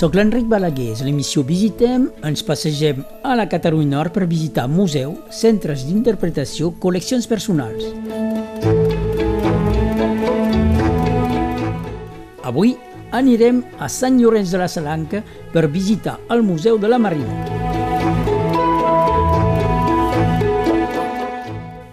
Soc 0.00 0.14
l'Enric 0.16 0.46
Balaguer, 0.48 0.94
és 0.94 1.00
l'emissió 1.04 1.42
Visitem. 1.44 2.06
Ens 2.24 2.40
passegem 2.48 3.02
a 3.20 3.34
la 3.36 3.44
Catalunya 3.52 3.98
Nord 3.98 4.14
per 4.14 4.24
visitar 4.30 4.64
museu, 4.64 5.10
centres 5.28 5.82
d'interpretació, 5.84 6.70
col·leccions 6.80 7.28
personals. 7.28 7.84
Avui 12.48 12.72
anirem 13.12 13.60
a 13.76 13.90
Sant 13.92 14.16
Llorenç 14.16 14.56
de 14.56 14.62
la 14.64 14.70
Salanca 14.72 15.20
per 15.52 15.66
visitar 15.68 16.16
el 16.32 16.46
Museu 16.48 16.80
de 16.80 16.88
la 16.88 16.96
Marina. 16.96 17.36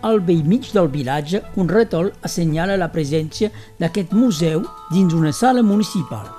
Al 0.08 0.24
vell 0.24 0.48
mig 0.48 0.72
del 0.72 0.88
vilatge, 0.96 1.44
un 1.60 1.68
retol 1.68 2.14
assenyala 2.24 2.80
la 2.80 2.88
presència 2.88 3.52
d'aquest 3.84 4.16
museu 4.16 4.64
dins 4.96 5.12
una 5.12 5.36
sala 5.36 5.60
municipal. 5.60 6.37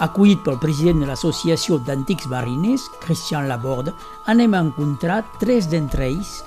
Acollit 0.00 0.40
pel 0.40 0.56
president 0.56 1.02
de 1.02 1.06
l'Associació 1.10 1.76
d'Antics 1.84 2.24
Mariners, 2.32 2.86
Christian 3.02 3.50
Laborde, 3.50 3.92
anem 4.32 4.54
a 4.56 4.62
encontrar 4.64 5.18
tres 5.42 5.68
d'entre 5.68 6.06
ells, 6.08 6.38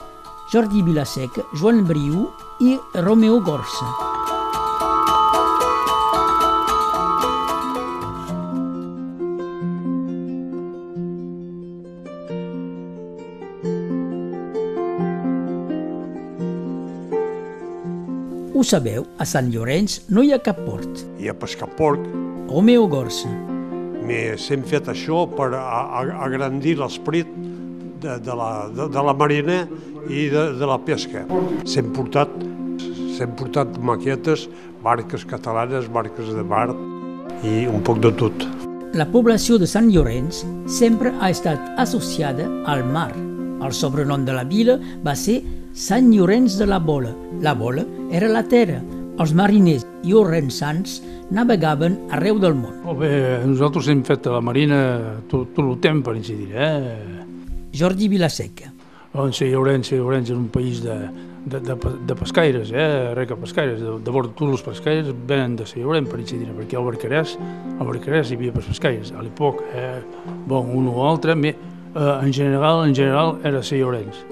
Jordi 0.50 0.82
Vilaseca, 0.82 1.46
Joan 1.54 1.84
Briu 1.86 2.26
i 2.66 2.74
Romeo 3.06 3.38
Gorsa. 3.46 3.92
Ho 18.54 18.66
sabeu, 18.66 19.06
a 19.22 19.30
Sant 19.30 19.54
Llorenç 19.54 20.02
no 20.10 20.26
hi 20.26 20.34
ha 20.34 20.42
cap 20.42 20.66
port. 20.66 21.06
i 21.22 21.30
a 21.30 21.38
pescar 21.38 21.70
porc. 21.78 22.23
Romeo 22.50 22.88
Gorsa. 22.88 23.30
Hem 24.04 24.64
fet 24.68 24.90
això 24.92 25.24
per 25.32 25.50
agrandir 25.56 26.76
l'esperit 26.78 27.30
de, 28.04 28.18
de, 28.20 28.36
la, 28.36 28.50
de, 28.68 28.90
de 28.92 29.04
la 29.08 29.14
marina 29.16 29.62
i 30.12 30.28
de, 30.32 30.44
de 30.60 30.68
la 30.68 30.78
pesca. 30.84 31.24
S'hem 31.64 31.94
portat, 31.96 32.34
portat 33.40 33.80
maquetes, 33.80 34.48
barques 34.84 35.24
catalanes, 35.26 35.88
barques 35.88 36.34
de 36.36 36.44
mar 36.44 36.68
i 37.48 37.64
un 37.72 37.80
poc 37.86 38.04
de 38.04 38.12
tot. 38.20 38.46
La 38.94 39.08
població 39.10 39.58
de 39.58 39.66
Sant 39.66 39.88
Llorenç 39.90 40.44
sempre 40.70 41.14
ha 41.20 41.32
estat 41.34 41.80
associada 41.82 42.46
al 42.70 42.84
mar. 42.86 43.12
El 43.64 43.72
sobrenom 43.74 44.28
de 44.28 44.36
la 44.36 44.44
vila 44.44 44.76
va 45.06 45.16
ser 45.18 45.40
Sant 45.74 46.12
Llorenç 46.12 46.60
de 46.60 46.68
la 46.70 46.78
Bola. 46.84 47.16
La 47.42 47.56
Bola 47.58 47.88
era 48.12 48.30
la 48.30 48.44
terra. 48.46 48.84
Els 49.18 49.34
mariners 49.34 49.88
i 50.04 50.14
orensans 50.14 51.00
navegaven 51.34 51.98
arreu 52.14 52.40
del 52.42 52.56
món. 52.58 52.80
Molt 52.84 53.02
bé, 53.02 53.12
nosaltres 53.48 53.90
hem 53.92 54.04
fet 54.08 54.28
a 54.28 54.38
la 54.38 54.44
Marina 54.44 54.80
tot, 55.32 55.54
tot 55.56 55.66
el 55.66 55.78
temps, 55.84 56.04
per 56.06 56.16
incidir, 56.20 56.50
eh? 56.54 57.24
Jordi 57.74 58.10
Vilaseca. 58.12 58.72
Sant 59.14 59.50
Llorenç, 59.50 59.92
Sant 59.92 60.02
Llorenç 60.02 60.32
és 60.32 60.38
un 60.38 60.48
país 60.54 60.82
de, 60.84 60.96
de, 61.46 61.60
de, 61.62 61.76
de 62.10 62.16
pescaires, 62.18 62.72
eh? 62.74 63.14
Reca 63.18 63.38
pescaires. 63.38 63.80
De, 63.82 63.98
de 64.04 64.14
bord, 64.14 64.34
tots 64.38 64.58
els 64.58 64.66
pescaires 64.66 65.14
venen 65.30 65.58
de 65.60 65.68
Sant 65.70 65.84
Llorenç, 65.86 66.10
per 66.12 66.20
incidir, 66.22 66.50
perquè 66.58 66.80
al 66.80 66.88
Barcarès, 66.90 67.38
al 67.78 67.90
Barcarès 67.90 68.32
hi 68.32 68.40
havia 68.40 68.56
pescaires. 68.56 69.14
A 69.14 69.22
l'època, 69.26 69.70
eh? 69.78 70.02
Bon, 70.50 70.74
un 70.74 70.90
o 70.92 71.06
altre, 71.08 71.38
me, 71.38 71.54
eh, 71.54 72.14
en 72.16 72.34
general, 72.34 72.88
en 72.90 72.98
general 72.98 73.38
era 73.46 73.64
Sant 73.64 73.82
Llorenç 73.82 74.26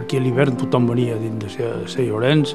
perquè 0.00 0.18
a 0.18 0.24
l'hivern 0.24 0.56
tothom 0.58 0.88
venia 0.88 1.14
dins 1.20 1.56
de 1.58 1.68
Sant 1.86 2.06
Llorenç, 2.06 2.54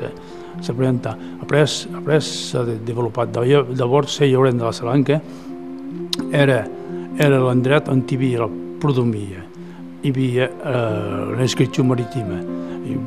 s'aprenta. 0.62 1.18
Après, 1.42 1.66
après 1.98 2.20
s'ha 2.22 2.64
desenvolupat. 2.66 3.36
Llavors, 3.76 4.12
Sant 4.18 4.28
Llorenç 4.28 4.60
de 4.60 4.64
la 4.64 4.74
Salanca 4.74 5.22
era, 6.32 6.64
era 7.18 7.40
l'endret 7.40 7.90
on 7.90 8.04
hi 8.08 8.18
havia 8.20 8.44
la 8.46 8.50
prodomia, 8.82 9.44
hi 10.04 10.12
havia 10.12 10.50
eh, 10.50 11.36
l'inscripció 11.40 11.84
marítima, 11.84 12.42
hi, 12.86 12.98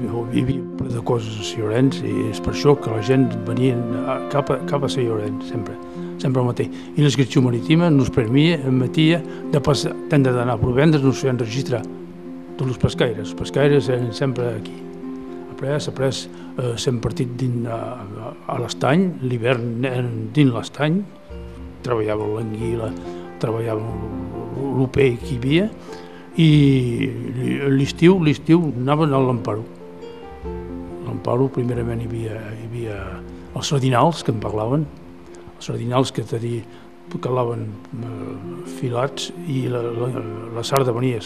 havia 0.43 0.89
de 0.89 1.05
coses 1.05 1.39
a 1.39 1.61
Llorenç 1.61 2.03
i 2.03 2.31
és 2.31 2.41
per 2.43 2.55
això 2.55 2.77
que 2.77 2.91
la 2.93 3.03
gent 3.05 3.28
venia 3.47 3.77
cap 4.33 4.50
a, 4.50 4.59
cap 4.71 4.84
a 4.84 4.93
Sant 4.93 5.06
Llorenç, 5.06 5.49
sempre 5.53 5.77
sempre 6.19 6.43
el 6.43 6.49
mateix. 6.49 6.75
I 6.97 7.05
l'inscripció 7.05 7.43
marítima 7.44 7.87
ens 7.93 8.11
permetia, 8.11 8.59
emetia 8.67 9.23
de 9.53 9.62
passar, 9.62 9.94
tant 10.11 10.27
d'anar 10.27 10.56
a 10.56 10.61
Provendes, 10.61 11.05
ens 11.06 11.23
feien 11.23 11.39
registrar 11.39 11.84
tots 12.59 12.73
els 12.73 12.83
pescaires. 12.83 13.25
Els 13.28 13.39
pescaires 13.39 13.89
eren 13.89 14.12
sempre 14.12 14.50
aquí. 14.56 14.88
Après, 15.59 15.89
après 15.89 16.11
eh, 16.61 16.77
s'hem 16.77 17.01
partit 17.01 17.27
dins, 17.27 17.67
a, 17.67 17.99
a, 17.99 18.29
a 18.47 18.59
l'estany, 18.63 19.09
l'hivern 19.27 19.83
eren 19.83 20.29
dins 20.31 20.53
l'estany, 20.55 21.01
treballàvem 21.83 22.37
l'anguila, 22.37 22.93
treballàvem 23.43 24.69
l'opé 24.77 25.09
que 25.19 25.33
hi 25.33 25.39
havia, 25.41 25.65
i 26.39 26.47
l'estiu, 27.75 28.21
l'estiu 28.23 28.69
anaven 28.69 29.17
al 29.19 29.27
Lamparo. 29.33 29.67
L'Amparo, 31.09 31.51
primerament 31.59 32.07
hi 32.07 32.07
havia, 32.07 32.39
hi 32.55 32.69
havia 32.69 33.01
els 33.59 33.75
sardinals 33.75 34.23
que 34.23 34.31
en 34.31 34.39
parlaven, 34.47 34.87
els 35.57 35.73
sardinals 35.73 36.15
que 36.15 36.23
te 36.23 36.39
dir, 36.39 36.63
calaven 37.19 37.67
eh, 37.99 38.63
filats 38.79 39.33
i 39.51 39.67
la, 39.75 39.83
la, 39.91 40.15
la 40.55 40.63
sarda 40.63 40.95
venia 40.95 41.19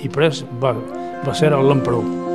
i 0.00 0.08
pres 0.08 0.46
va, 0.64 0.72
va 1.26 1.36
ser 1.36 1.52
el 1.52 1.68
l'emperó. 1.68 2.29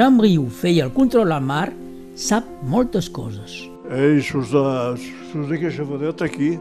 Jean 0.00 0.16
Briou 0.16 0.46
feia 0.48 0.86
el 0.86 0.92
control 0.96 1.28
al 1.34 1.42
mar, 1.44 1.66
sap 2.16 2.46
moltes 2.72 3.04
coses. 3.12 3.58
Ells, 3.92 4.30
els 4.38 4.54
de, 4.54 4.62
els 5.36 5.50
d'aquesta 5.50 5.84
vedeta 5.90 6.24
aquí, 6.24 6.54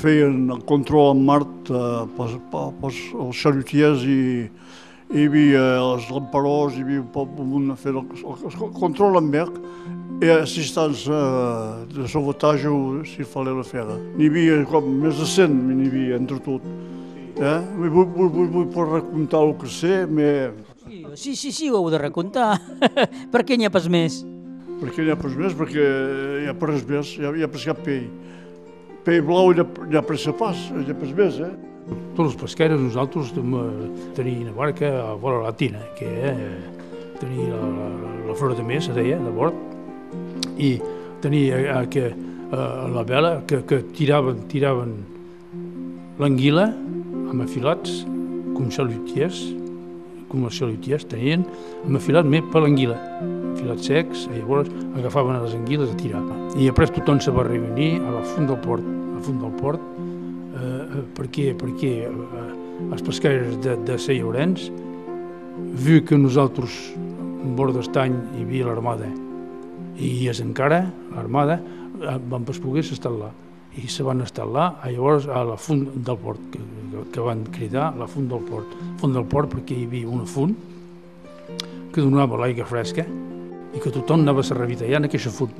feien 0.00 0.50
el 0.50 0.64
control 0.66 1.12
al 1.12 1.20
mar 1.28 1.36
eh, 1.44 1.92
pels, 2.16 2.34
pels, 2.80 2.98
els 3.22 3.38
xalutiers 3.38 4.02
i, 4.02 4.18
hi 5.14 5.28
havia 5.28 5.62
els 5.76 6.10
lamparós, 6.10 6.74
hi 6.74 6.82
havia 6.82 7.22
un 7.44 7.70
fer 7.78 7.94
el, 7.94 8.02
el, 8.18 8.42
el 8.50 8.74
control 8.80 9.20
en 9.20 9.30
merc 9.30 9.62
i 10.18 10.34
assistència 10.40 11.22
de 11.94 12.10
sabotatge 12.10 12.74
si 13.12 13.22
fa 13.22 13.46
la 13.46 13.62
fera. 13.62 13.94
N'hi 14.16 14.32
havia 14.32 14.58
com 14.74 14.90
més 15.06 15.22
de 15.22 15.30
100, 15.36 15.54
n'hi 15.70 15.86
havia 15.92 16.18
entre 16.18 16.42
tot. 16.50 16.66
Eh? 17.38 17.58
Vull, 17.78 18.10
vull, 18.10 18.34
vull, 18.40 18.52
vull 18.58 18.70
per 18.74 18.90
racontar 18.90 19.46
el 19.46 19.58
que 19.62 19.70
sé, 19.70 20.02
me... 20.10 20.32
Sí, 21.14 21.36
sí, 21.36 21.52
sí, 21.52 21.68
ho 21.68 21.76
heu 21.76 21.90
de 21.92 21.98
racontar. 22.00 22.56
per 23.32 23.42
què 23.44 23.58
n'hi 23.58 23.66
ha 23.68 23.72
pas 23.72 23.84
més? 23.92 24.22
Per 24.80 24.88
què 24.94 25.04
n'hi 25.04 25.12
ha 25.12 25.18
pas 25.20 25.34
més? 25.36 25.52
Perquè 25.58 25.82
hi 26.44 26.48
ha 26.48 26.54
pas 26.56 26.86
més, 26.88 27.12
hi 27.18 27.26
ha, 27.26 27.32
hi 27.36 27.44
ha 27.44 27.50
pas 27.52 27.66
cap 27.68 27.82
pell. 27.84 28.06
Pell 29.04 29.20
blau 29.26 29.52
hi 29.52 29.60
ha, 29.60 29.66
hi 29.90 29.98
ha 29.98 30.02
pas 30.06 30.24
pas, 30.38 30.64
hi 30.72 30.88
ha 30.88 30.96
pas 30.96 31.12
més, 31.18 31.38
eh? 31.44 31.52
Tots 32.16 32.30
els 32.30 32.38
pesqueres 32.38 32.80
nosaltres 32.80 33.32
tenim 33.34 34.44
una 34.46 34.56
barca 34.56 34.88
a 35.02 35.12
vora 35.20 35.42
latina, 35.42 35.82
que 35.98 36.08
eh, 36.08 36.34
tenia 37.20 37.52
la, 37.52 37.70
la, 38.00 38.12
la 38.30 38.36
flora 38.38 38.56
de 38.56 38.64
més, 38.64 38.86
se 38.86 38.96
deia, 38.96 39.18
de 39.20 39.32
bord, 39.34 39.58
i 40.56 40.76
tenia 41.24 41.58
eh, 41.60 41.80
que, 41.92 42.08
eh, 42.14 42.68
la 42.94 43.04
vela 43.08 43.40
que, 43.50 43.64
que 43.68 43.82
tiraven, 43.98 44.46
tiraven 44.52 44.94
l'anguila 46.22 46.70
amb 46.70 47.42
afilats, 47.44 48.04
com 48.54 48.70
xalutiers, 48.72 49.42
com 50.32 50.46
els 50.48 50.56
xalutiers 50.58 51.04
tenien, 51.10 51.44
amb 51.84 51.98
afilat 52.00 52.28
més 52.28 52.46
per 52.52 52.62
l'anguila, 52.64 52.96
afilats 53.52 53.88
secs, 53.90 54.26
i 54.30 54.40
llavors 54.40 54.70
agafaven 54.98 55.40
les 55.44 55.56
anguiles 55.58 55.92
a 55.92 55.98
tirar. 56.00 56.22
I 56.56 56.70
després 56.70 56.94
tothom 56.96 57.20
se 57.22 57.34
va 57.34 57.44
reunir 57.46 57.92
a 58.00 58.16
la 58.16 58.22
font 58.32 58.48
del 58.48 58.58
port, 58.64 58.86
a 58.86 59.18
la 59.18 59.24
font 59.26 59.42
del 59.42 59.54
port, 59.60 59.84
eh, 60.56 61.04
perquè, 61.18 61.52
perquè 61.60 61.92
eh, 62.08 62.48
els 62.88 63.04
pescaires 63.06 63.60
de, 63.64 63.76
de 63.86 63.98
Sant 64.00 64.18
Llorenç, 64.18 64.70
vu 65.84 66.00
que 66.08 66.18
nosaltres, 66.18 66.80
en 66.96 67.54
bord 67.58 67.76
d'estany, 67.76 68.16
hi 68.34 68.46
havia 68.46 68.70
l'armada, 68.70 69.12
i 70.02 70.26
és 70.32 70.40
encara 70.42 70.86
l'armada, 71.12 71.60
eh, 72.00 72.18
van 72.32 72.48
poder 72.48 72.84
s'instal·lar 72.88 73.32
i 73.80 73.88
se 73.88 74.04
van 74.04 74.20
instal·lar 74.20 74.66
llavors 74.84 75.26
a 75.28 75.42
la 75.48 75.56
font 75.56 75.86
del 76.04 76.18
port, 76.20 76.40
que, 76.52 76.60
que 77.14 77.24
van 77.24 77.44
cridar 77.54 77.92
la 77.96 78.08
font 78.10 78.28
del 78.28 78.42
port. 78.44 78.74
Font 79.00 79.14
del 79.16 79.24
port 79.28 79.52
perquè 79.54 79.76
hi 79.76 79.86
havia 79.88 80.08
una 80.12 80.28
font 80.28 80.54
que 81.92 82.00
donava 82.00 82.40
l'aigua 82.40 82.66
fresca 82.68 83.04
i 83.72 83.80
que 83.80 83.92
tothom 83.92 84.24
anava 84.24 84.44
a 84.44 84.58
revitallar 84.58 85.00
en 85.00 85.08
aquesta 85.08 85.32
font. 85.32 85.54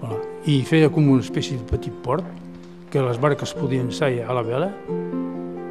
Voilà. 0.00 0.20
I 0.48 0.62
feia 0.66 0.90
com 0.90 1.10
una 1.12 1.22
espècie 1.22 1.58
de 1.58 1.66
petit 1.68 1.94
port 2.04 2.24
que 2.92 3.00
les 3.00 3.20
barques 3.20 3.54
podien 3.56 3.88
ensaiar 3.88 4.28
a 4.28 4.36
la 4.36 4.42
vela, 4.44 4.68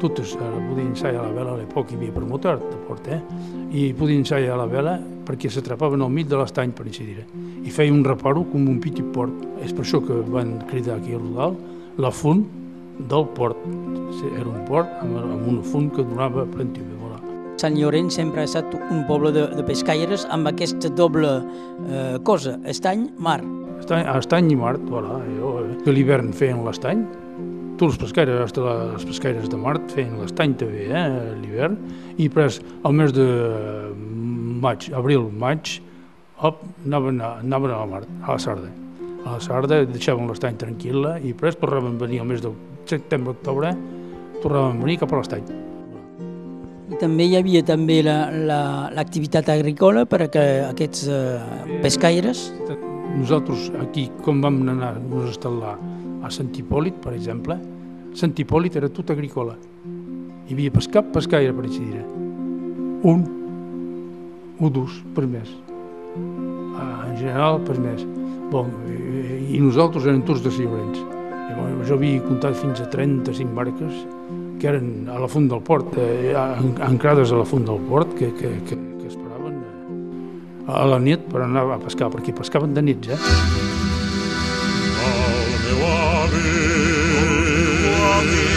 totes 0.02 0.34
eh, 0.34 0.52
podien 0.68 0.88
ensaiar 0.90 1.20
a 1.20 1.28
la 1.28 1.34
vela, 1.34 1.52
a 1.54 1.60
l'època 1.60 1.94
hi 1.94 1.98
havia 1.98 2.14
per 2.14 2.24
motor 2.26 2.58
de 2.62 2.78
port, 2.88 3.06
eh? 3.06 3.20
i 3.70 3.92
podien 3.98 4.24
ensaiar 4.24 4.56
a 4.56 4.62
la 4.64 4.66
vela 4.70 4.96
perquè 5.26 5.50
s'atrapaven 5.50 6.02
al 6.02 6.10
mig 6.12 6.28
de 6.30 6.38
l'estany, 6.40 6.72
per 6.76 6.86
incidir. 6.86 7.26
I 7.62 7.70
feia 7.70 7.92
un 7.92 8.02
reparo 8.06 8.44
com 8.50 8.66
un 8.68 8.80
petit 8.82 9.06
port. 9.14 9.34
És 9.62 9.72
per 9.72 9.86
això 9.86 10.02
que 10.04 10.18
van 10.32 10.58
cridar 10.70 10.98
aquí 10.98 11.14
a 11.14 11.20
Rodal 11.20 11.56
la 12.02 12.10
font 12.10 12.44
del 13.08 13.26
port. 13.36 13.58
Era 14.32 14.48
un 14.48 14.64
port 14.68 14.90
amb, 15.02 15.16
amb 15.22 15.48
una 15.54 15.64
font 15.72 15.88
que 15.94 16.04
donava 16.06 16.46
plentiu. 16.50 16.84
Voilà. 17.00 17.20
Sant 17.60 17.78
Llorenç 17.78 18.16
sempre 18.18 18.42
ha 18.42 18.48
estat 18.48 18.74
un 18.82 19.02
poble 19.08 19.32
de, 19.34 19.46
de 19.56 19.64
pescaires 19.66 20.26
amb 20.34 20.50
aquesta 20.50 20.90
doble 20.98 21.34
eh, 21.88 22.18
cosa, 22.26 22.58
estany, 22.68 23.08
mar. 23.18 23.40
Estany, 23.80 24.06
estany 24.16 24.52
i 24.52 24.58
mar, 24.58 24.76
voilà. 24.90 25.18
Jo, 25.38 25.58
eh, 25.62 25.76
que 25.84 25.94
l'hivern 25.94 26.32
feien 26.36 26.62
l'estany, 26.66 27.04
tots 27.80 27.96
els 27.96 28.02
pescaires, 28.04 28.38
hasta 28.44 28.62
les 28.92 29.06
pescaires 29.08 29.48
de 29.50 29.58
mar 29.58 29.74
feien 29.90 30.14
l'estany 30.20 30.54
també, 30.60 30.86
eh, 30.90 31.06
l'hivern, 31.40 31.78
i 32.22 32.28
pres 32.30 32.60
al 32.86 32.94
mes 32.98 33.14
de 33.16 33.26
maig, 34.62 34.88
abril, 34.94 35.26
maig, 35.30 35.80
hop, 36.42 36.62
anaven 36.86 37.20
a, 37.20 37.38
anaven 37.42 37.70
a 37.70 37.80
la 37.82 37.86
mar, 37.86 38.02
a 38.22 38.36
la 38.36 38.38
Sarda. 38.38 38.70
A 39.24 39.36
la 39.36 39.40
Sarda 39.42 39.82
deixaven 39.86 40.30
l'estany 40.30 40.58
tranquil·la 40.60 41.16
i 41.22 41.34
pres 41.38 41.58
tornaven 41.60 41.98
a 41.98 42.04
venir 42.04 42.22
al 42.22 42.30
mes 42.30 42.42
de 42.44 42.52
setembre-octubre, 42.90 43.74
tornaven 44.42 44.78
a 44.78 44.84
venir 44.84 44.98
cap 45.02 45.12
a 45.12 45.20
l'estany. 45.20 45.50
I 46.92 46.98
també 47.00 47.28
hi 47.30 47.36
havia 47.38 47.62
també 47.64 48.00
l'activitat 48.04 49.46
la, 49.48 49.54
la, 49.54 49.60
agrícola 49.62 50.04
per 50.06 50.24
a 50.26 50.30
que 50.32 50.46
aquests 50.66 51.06
eh, 51.08 51.78
pescaires. 51.84 52.48
Nosaltres 53.12 53.70
aquí, 53.80 54.08
com 54.24 54.42
vam 54.44 54.60
anar 54.68 54.94
nos 55.00 55.30
instal·lar 55.32 55.76
a 56.22 56.30
Sant 56.32 56.52
Hipòlit, 56.56 56.98
per 57.02 57.14
exemple, 57.16 57.58
Sant 58.18 58.34
Hipòlit 58.36 58.76
era 58.76 58.90
tot 58.92 59.10
agrícola. 59.14 59.56
Hi 60.48 60.56
havia 60.56 60.74
pas 60.74 60.90
cap 60.92 61.14
pescaire 61.14 61.54
per 61.56 61.64
així 61.68 61.86
dir 61.86 62.02
Un 63.08 63.41
o 64.62 64.70
dos 64.70 65.02
per 65.14 65.26
mes. 65.26 65.50
En 66.16 67.16
general, 67.18 67.60
per 67.66 67.78
mes. 67.82 68.04
Bon, 68.52 68.70
i, 68.86 69.58
nosaltres 69.60 70.06
eren 70.06 70.22
tots 70.28 70.42
de 70.44 70.52
Ciurents. 70.54 71.00
Jo 71.88 71.96
havia 71.98 72.22
comptat 72.24 72.56
fins 72.56 72.80
a 72.80 72.86
35 72.92 73.56
barques 73.56 74.04
que 74.62 74.70
eren 74.70 75.08
a 75.10 75.18
la 75.18 75.26
font 75.28 75.48
del 75.50 75.60
port, 75.66 75.96
eh, 75.98 76.32
ancrades 76.86 77.32
a 77.34 77.40
la 77.40 77.46
font 77.48 77.66
del 77.66 77.82
port, 77.88 78.14
que, 78.14 78.30
que, 78.38 78.52
que, 78.68 78.78
que 79.00 79.10
esperaven 79.10 79.58
eh, 79.58 80.70
a 80.70 80.86
la 80.86 81.00
nit 81.02 81.26
per 81.32 81.42
anar 81.42 81.66
a 81.74 81.80
pescar, 81.82 82.12
perquè 82.14 82.34
pescaven 82.38 82.76
de 82.76 82.86
nits, 82.86 83.10
eh? 83.10 83.18
El 85.10 85.58
meu 85.66 85.84
avi, 85.90 86.56
el 87.18 87.34
meu 87.42 88.08
avi, 88.14 88.51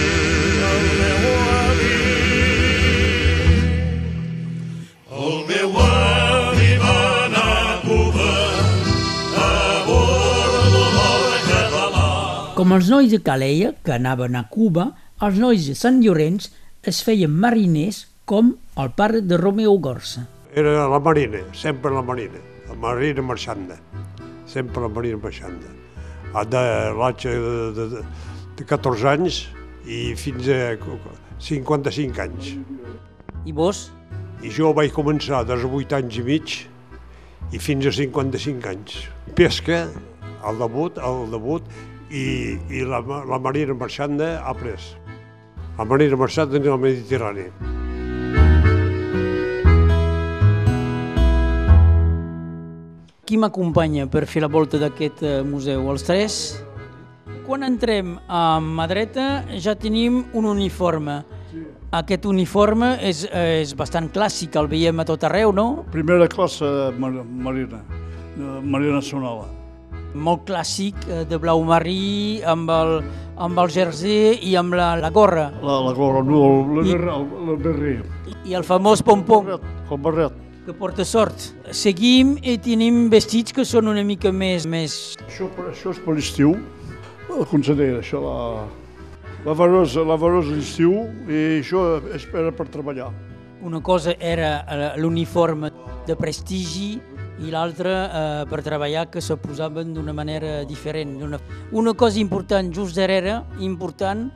Els 12.76 12.90
nois 12.92 13.08
de 13.08 13.22
Calella, 13.24 13.70
que 13.88 13.94
anaven 13.96 14.34
a 14.36 14.42
Cuba, 14.52 14.90
els 15.24 15.38
nois 15.40 15.64
de 15.70 15.76
Sant 15.80 16.02
Llorenç 16.04 16.50
es 16.92 16.98
feien 17.08 17.32
mariners 17.32 18.02
com 18.28 18.50
el 18.84 18.90
pare 18.98 19.22
de 19.24 19.38
Romeo 19.40 19.78
Gorsa. 19.86 20.26
Era 20.52 20.74
la 20.92 21.00
marina, 21.00 21.40
sempre 21.56 21.94
la 21.96 22.02
marina, 22.04 22.42
la 22.68 22.76
marina 22.76 23.24
marxanda, 23.24 23.78
sempre 24.52 24.84
la 24.84 24.90
marina 24.92 25.22
marxanda. 25.24 25.72
De 26.52 26.66
l'any 27.00 27.24
de, 27.24 27.56
de, 27.80 28.04
de 28.60 28.68
14 28.68 29.08
anys 29.14 29.40
i 29.88 30.12
fins 30.20 30.52
a 30.52 30.60
55 31.40 32.24
anys. 32.28 32.52
I 33.48 33.56
vos? 33.56 33.86
I 34.44 34.52
jo 34.52 34.76
vaig 34.76 34.92
començar 34.92 35.46
dels 35.48 35.64
8 35.64 36.02
anys 36.02 36.20
i 36.20 36.28
mig 36.28 36.60
i 37.56 37.66
fins 37.72 37.88
a 37.88 37.98
55 38.04 38.72
anys. 38.76 39.02
Pesca, 39.32 39.86
el 40.44 40.60
debut, 40.60 41.00
el 41.00 41.30
debut 41.32 41.76
i, 42.12 42.58
i 42.70 42.86
la, 42.86 43.02
la 43.02 43.40
marina 43.40 43.74
marxanda 43.74 44.38
ha 44.46 44.54
pres 44.58 44.94
a 45.78 45.84
manera 45.84 46.16
marxat 46.16 46.54
en 46.56 46.68
el 46.68 46.78
Mediterrani. 46.80 47.50
Qui 53.26 53.40
m'acompanya 53.42 54.06
per 54.08 54.24
fer 54.30 54.46
la 54.46 54.50
volta 54.52 54.80
d'aquest 54.80 55.24
eh, 55.26 55.42
museu? 55.44 55.90
Els 55.92 56.06
tres? 56.08 56.38
Quan 57.46 57.66
entrem 57.66 58.16
a 58.30 58.60
mà 58.62 58.86
dreta 58.88 59.44
ja 59.60 59.76
tenim 59.76 60.24
un 60.34 60.48
uniforme. 60.48 61.24
Aquest 61.96 62.26
uniforme 62.30 62.96
és, 63.04 63.26
és 63.36 63.76
bastant 63.76 64.08
clàssic, 64.14 64.56
el 64.60 64.72
veiem 64.72 65.00
a 65.00 65.06
tot 65.08 65.24
arreu, 65.28 65.52
no? 65.56 65.86
Primera 65.92 66.28
classe 66.32 66.66
marina, 66.96 67.84
marina 68.64 68.98
nacional 69.00 69.44
molt 70.16 70.46
clàssic, 70.48 70.96
eh, 71.10 71.24
de 71.30 71.38
blau 71.42 71.62
marí, 71.68 72.42
amb 72.48 72.72
el, 72.72 72.96
amb 73.38 73.60
el 73.60 73.72
jersey 73.72 74.40
i 74.48 74.56
amb 74.60 74.74
la, 74.78 74.94
la 75.02 75.12
gorra. 75.14 75.50
La, 75.62 75.80
la 75.86 75.94
gorra, 75.94 76.24
no, 76.24 76.42
el, 76.80 76.88
I, 76.88 76.96
el, 76.96 77.28
el 77.52 77.60
berri. 77.62 77.98
I 78.46 78.56
el 78.58 78.66
famós 78.68 79.04
pompom. 79.06 79.52
El, 79.52 79.60
el 79.92 80.02
barret. 80.02 80.42
Que 80.66 80.74
porta 80.74 81.06
sort. 81.06 81.52
Seguim 81.76 82.40
i 82.42 82.56
tenim 82.58 83.06
vestits 83.12 83.54
que 83.54 83.68
són 83.68 83.92
una 83.92 84.02
mica 84.04 84.32
més... 84.34 84.66
més... 84.66 84.96
Això, 85.28 85.52
això 85.70 85.94
és 85.94 86.02
per 86.02 86.16
l'estiu, 86.18 86.56
el 87.30 87.46
conseller, 87.52 88.00
això 88.00 88.24
la... 88.24 88.40
La 89.46 89.54
varosa, 89.54 90.02
la 90.02 90.16
varosa 90.18 90.56
l'estiu 90.56 91.04
i 91.30 91.60
això 91.60 91.84
espera 92.18 92.50
per 92.50 92.66
treballar. 92.74 93.12
Una 93.62 93.78
cosa 93.86 94.16
era 94.18 94.56
eh, 94.66 94.88
l'uniforme 94.98 95.70
de 96.08 96.16
prestigi 96.18 96.96
i 97.44 97.52
l'altre 97.52 97.92
eh, 97.92 98.44
per 98.50 98.62
treballar 98.64 99.10
que 99.12 99.22
se 99.24 99.36
posaven 99.40 99.94
d'una 99.96 100.14
manera 100.16 100.64
diferent. 100.68 101.18
Una, 101.24 101.40
una 101.72 101.94
cosa 101.94 102.20
important 102.22 102.72
just 102.74 102.96
darrere, 102.96 103.42
important, 103.60 104.30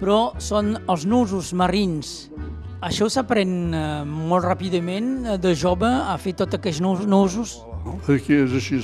però 0.00 0.32
són 0.40 0.76
els 0.88 1.04
nusos 1.04 1.52
marins. 1.52 2.30
Això 2.80 3.10
s'aprèn 3.12 3.52
eh, 3.76 3.84
molt 4.08 4.46
ràpidament 4.48 5.10
eh, 5.26 5.36
de 5.36 5.52
jove 5.52 5.88
a 5.88 6.16
fer 6.16 6.32
tots 6.38 6.56
aquests 6.56 6.80
nusos. 6.80 7.58
Aquí 8.08 8.38
és 8.40 8.56
així. 8.56 8.80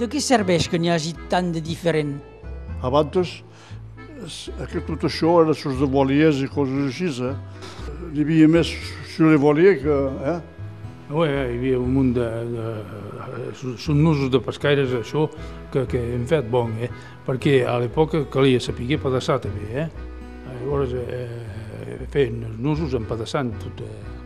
De 0.00 0.08
què 0.10 0.18
serveix 0.18 0.66
que 0.66 0.80
n'hi 0.82 0.90
hagi 0.90 1.14
tant 1.30 1.52
de 1.54 1.62
diferent? 1.62 2.16
Abans, 2.82 3.36
que 4.72 4.82
tot 4.88 5.06
això 5.06 5.38
era 5.44 5.54
sos 5.54 5.78
de 5.78 5.86
voliers 5.86 6.42
i 6.42 6.50
coses 6.50 6.90
així, 6.90 7.12
eh? 7.22 7.34
N'hi 8.10 8.26
havia 8.26 8.50
més 8.50 8.74
sur 9.14 9.30
les 9.30 9.40
voliers 9.40 9.78
que... 9.84 10.02
Eh? 10.34 10.55
Bé, 11.06 11.26
hi 11.30 11.58
havia 11.58 11.78
un 11.78 11.92
munt 11.94 12.14
de... 12.16 12.26
de 12.50 13.74
són 13.78 14.00
nusos 14.02 14.30
de 14.32 14.40
pescaires, 14.42 14.90
això, 14.98 15.28
que, 15.72 15.84
que 15.90 16.00
hem 16.16 16.24
fet 16.26 16.48
bon, 16.50 16.72
eh? 16.82 16.90
perquè 17.26 17.60
a 17.68 17.76
l'època 17.82 18.24
calia 18.32 18.58
saber 18.62 18.98
pedaçar 19.02 19.38
també, 19.44 19.84
eh? 19.84 19.86
Llavors 20.64 20.94
eh, 20.98 22.02
feien 22.10 22.42
els 22.48 22.58
nusos 22.58 22.94
empedaçant 22.98 23.52
tot, 23.62 23.84
eh? 23.86 24.16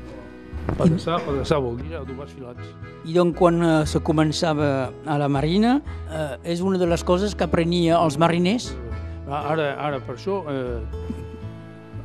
Pedaçar, 0.78 1.18
pedaçar 1.26 1.58
vol 1.60 1.76
dir 1.80 1.98
adobars 1.98 2.32
filats. 2.32 2.72
I 3.04 3.16
doncs 3.16 3.36
quan 3.36 3.60
eh, 3.60 3.72
se 3.90 4.00
començava 4.00 4.70
a 5.04 5.18
la 5.20 5.28
marina, 5.28 5.78
eh, 6.08 6.54
és 6.54 6.62
una 6.64 6.80
de 6.80 6.88
les 6.88 7.04
coses 7.04 7.36
que 7.36 7.44
aprenia 7.44 7.98
els 8.00 8.16
mariners? 8.20 8.70
Ara, 9.28 9.74
ara 9.76 10.00
per 10.06 10.16
això, 10.16 10.40
eh, 10.48 10.80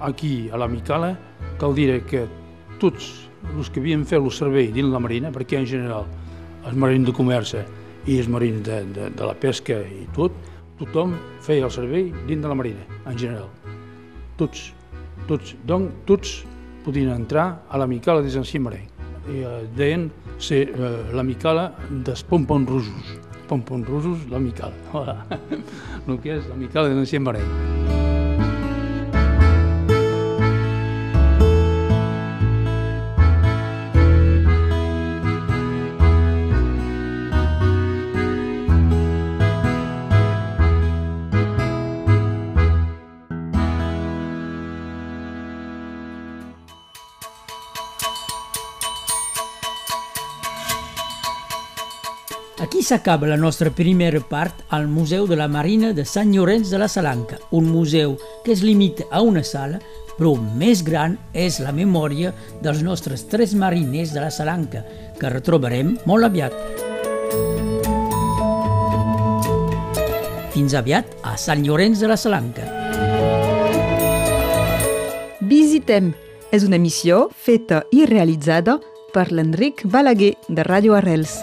aquí 0.03 0.50
a 0.51 0.59
la 0.59 0.67
Micala, 0.67 1.13
cal 1.61 1.75
dir 1.79 2.01
que 2.09 2.25
tots 2.83 3.29
els 3.55 3.69
que 3.69 3.81
havien 3.83 4.05
fet 4.07 4.19
el 4.19 4.31
servei 4.33 4.71
dins 4.73 4.91
la 4.91 5.01
marina, 5.03 5.31
perquè 5.31 5.59
en 5.59 5.67
general 5.69 6.07
els 6.65 6.75
marins 6.75 7.07
de 7.07 7.13
comerç 7.15 7.55
i 8.05 8.17
els 8.19 8.29
marins 8.29 8.63
de, 8.65 8.81
de, 8.95 9.09
de 9.13 9.27
la 9.27 9.35
pesca 9.37 9.77
i 9.81 10.05
tot, 10.15 10.33
tothom 10.79 11.15
feia 11.45 11.65
el 11.67 11.73
servei 11.73 12.11
dins 12.27 12.41
de 12.41 12.51
la 12.51 12.57
marina, 12.57 12.83
en 13.05 13.17
general. 13.17 13.49
Tots, 14.39 14.71
tots. 15.29 15.55
Donc, 15.65 15.93
tots 16.09 16.41
podien 16.85 17.09
entrar 17.13 17.63
a 17.69 17.79
la 17.81 17.87
Micala 17.87 18.21
de 18.21 18.33
Sant 18.33 18.45
Cimareny. 18.45 18.91
I 19.25 19.41
eh, 19.41 19.55
deien 19.77 20.09
ser 20.37 20.67
eh, 20.69 20.91
la 21.15 21.23
Micala 21.25 21.71
dels 21.89 22.25
pompons 22.29 22.69
rusos. 22.69 23.15
Pompons 23.49 23.87
rusos, 23.89 24.29
la 24.29 24.41
Micala. 24.41 24.75
Voilà. 24.91 25.17
el 26.07 26.21
que 26.21 26.37
és 26.37 26.47
la 26.51 26.59
Micala 26.59 26.91
de 26.91 27.01
Sant 27.01 27.84
Cimareny. 52.65 52.84
s'acaba 52.86 53.27
la 53.27 53.38
nostra 53.38 53.69
primera 53.69 54.19
part 54.19 54.63
al 54.69 54.88
Museu 54.88 55.27
de 55.27 55.36
la 55.36 55.48
Marina 55.48 55.93
de 55.93 56.05
Sant 56.05 56.31
Llorenç 56.34 56.69
de 56.69 56.77
la 56.77 56.88
Salanca, 56.88 57.38
un 57.51 57.65
museu 57.65 58.17
que 58.43 58.51
es 58.51 58.62
limita 58.62 59.05
a 59.12 59.22
una 59.22 59.43
sala, 59.43 59.79
però 60.17 60.36
més 60.38 60.84
gran 60.84 61.17
és 61.34 61.60
la 61.60 61.72
memòria 61.72 62.34
dels 62.62 62.81
nostres 62.84 63.27
tres 63.27 63.53
mariners 63.53 64.13
de 64.13 64.22
la 64.22 64.31
Salanca, 64.31 64.84
que 65.19 65.29
retrobarem 65.29 65.98
molt 66.05 66.25
aviat. 66.25 66.53
Fins 70.53 70.74
aviat 70.74 71.05
a 71.24 71.36
Sant 71.38 71.65
Llorenç 71.65 72.00
de 72.00 72.07
la 72.07 72.17
Salanca. 72.17 72.69
Visitem 75.41 76.13
és 76.51 76.63
una 76.63 76.77
emissió 76.77 77.29
feta 77.34 77.84
i 77.91 78.05
realitzada 78.05 78.79
per 79.13 79.31
l'Enric 79.31 79.86
Balaguer, 79.86 80.36
de 80.48 80.63
Ràdio 80.63 80.95
Arrels. 80.95 81.39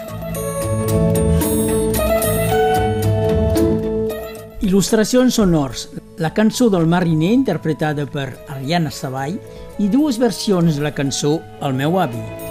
Il·lustracions 4.63 5.35
sonors, 5.35 5.81
la 6.23 6.29
cançó 6.31 6.69
del 6.71 6.85
mariner 6.87 7.33
interpretada 7.35 8.05
per 8.13 8.29
Ariana 8.53 8.93
Savall 8.95 9.35
i 9.83 9.89
dues 9.91 10.21
versions 10.21 10.79
de 10.79 10.87
la 10.87 10.93
cançó 10.95 11.33
El 11.67 11.75
meu 11.75 11.99
avi. 11.99 12.42